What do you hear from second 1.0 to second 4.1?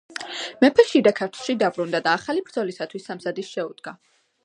ქართლში დაბრუნდა და ახალი ბრძოლისათვის სამზადისს შეუდგა.